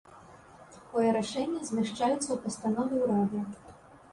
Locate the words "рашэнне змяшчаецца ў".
1.17-2.37